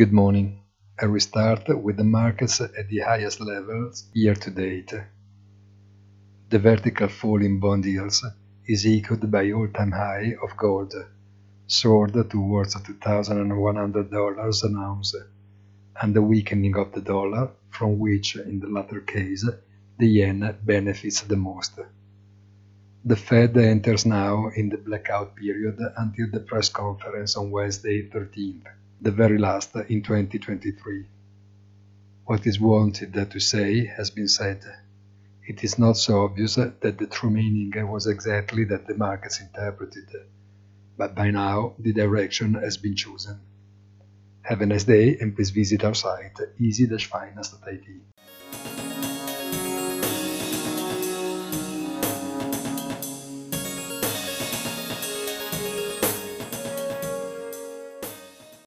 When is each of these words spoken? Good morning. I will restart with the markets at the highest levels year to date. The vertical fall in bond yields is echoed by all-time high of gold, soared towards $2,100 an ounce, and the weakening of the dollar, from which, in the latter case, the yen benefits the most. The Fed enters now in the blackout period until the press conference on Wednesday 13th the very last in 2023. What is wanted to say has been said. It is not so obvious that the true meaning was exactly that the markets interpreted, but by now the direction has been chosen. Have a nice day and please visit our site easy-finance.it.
Good 0.00 0.14
morning. 0.14 0.62
I 0.98 1.04
will 1.04 1.12
restart 1.12 1.68
with 1.68 1.98
the 1.98 2.04
markets 2.04 2.58
at 2.62 2.88
the 2.88 3.00
highest 3.00 3.38
levels 3.38 4.08
year 4.14 4.34
to 4.34 4.50
date. 4.50 4.94
The 6.48 6.58
vertical 6.58 7.08
fall 7.08 7.42
in 7.44 7.60
bond 7.60 7.84
yields 7.84 8.24
is 8.66 8.86
echoed 8.86 9.30
by 9.30 9.52
all-time 9.52 9.92
high 9.92 10.36
of 10.42 10.56
gold, 10.56 10.94
soared 11.66 12.14
towards 12.30 12.76
$2,100 12.76 14.64
an 14.64 14.76
ounce, 14.78 15.14
and 16.00 16.16
the 16.16 16.22
weakening 16.22 16.78
of 16.78 16.92
the 16.92 17.02
dollar, 17.02 17.50
from 17.68 17.98
which, 17.98 18.36
in 18.36 18.58
the 18.58 18.68
latter 18.68 19.02
case, 19.02 19.46
the 19.98 20.06
yen 20.06 20.56
benefits 20.64 21.20
the 21.20 21.36
most. 21.36 21.78
The 23.04 23.16
Fed 23.16 23.54
enters 23.58 24.06
now 24.06 24.48
in 24.56 24.70
the 24.70 24.78
blackout 24.78 25.36
period 25.36 25.78
until 25.98 26.30
the 26.30 26.40
press 26.40 26.70
conference 26.70 27.36
on 27.36 27.50
Wednesday 27.50 28.08
13th 28.08 28.64
the 29.02 29.10
very 29.10 29.38
last 29.38 29.74
in 29.74 30.02
2023. 30.02 31.06
What 32.26 32.46
is 32.46 32.60
wanted 32.60 33.14
to 33.14 33.40
say 33.40 33.86
has 33.86 34.10
been 34.10 34.28
said. 34.28 34.62
It 35.46 35.64
is 35.64 35.78
not 35.78 35.96
so 35.96 36.24
obvious 36.24 36.56
that 36.56 36.80
the 36.80 37.06
true 37.06 37.30
meaning 37.30 37.72
was 37.88 38.06
exactly 38.06 38.64
that 38.64 38.86
the 38.86 38.94
markets 38.94 39.40
interpreted, 39.40 40.08
but 40.96 41.14
by 41.14 41.30
now 41.30 41.74
the 41.78 41.92
direction 41.92 42.54
has 42.54 42.76
been 42.76 42.94
chosen. 42.94 43.40
Have 44.42 44.60
a 44.60 44.66
nice 44.66 44.84
day 44.84 45.16
and 45.18 45.34
please 45.34 45.50
visit 45.50 45.82
our 45.82 45.94
site 45.94 46.38
easy-finance.it. 46.58 49.19